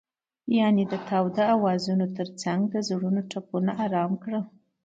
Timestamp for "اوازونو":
1.55-2.05